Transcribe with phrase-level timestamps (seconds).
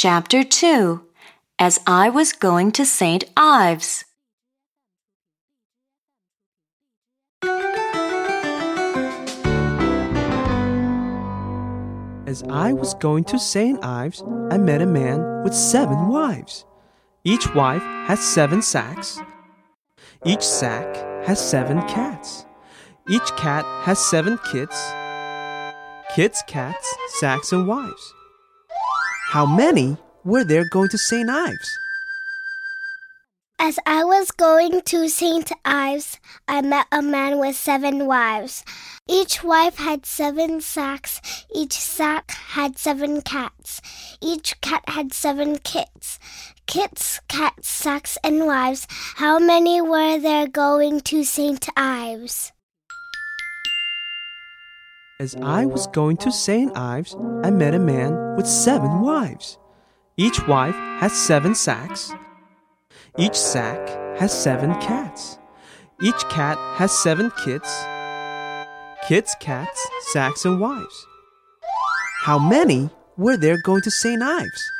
[0.00, 1.02] Chapter 2
[1.58, 3.24] As I Was Going to St.
[3.36, 4.04] Ives.
[12.28, 13.84] As I was going to St.
[13.84, 16.64] Ives, I met a man with seven wives.
[17.24, 19.20] Each wife has seven sacks.
[20.24, 20.94] Each sack
[21.26, 22.46] has seven cats.
[23.10, 24.92] Each cat has seven kits.
[26.14, 26.86] Kits, cats,
[27.18, 28.14] sacks, and wives.
[29.32, 31.28] How many were there going to St.
[31.28, 31.78] Ives?
[33.58, 35.52] As I was going to St.
[35.66, 36.16] Ives,
[36.48, 38.64] I met a man with seven wives.
[39.06, 41.20] Each wife had seven sacks.
[41.54, 43.82] Each sack had seven cats.
[44.22, 46.18] Each cat had seven kits.
[46.66, 48.86] Kits, cats, sacks, and wives.
[49.16, 51.68] How many were there going to St.
[51.76, 52.52] Ives?
[55.20, 56.70] As I was going to St.
[56.76, 59.58] Ives, I met a man with seven wives.
[60.16, 62.12] Each wife has seven sacks.
[63.18, 63.88] Each sack
[64.20, 65.40] has seven cats.
[66.00, 67.68] Each cat has seven kits.
[69.08, 71.06] Kits, cats, sacks, and wives.
[72.20, 74.22] How many were there going to St.
[74.22, 74.70] Ives?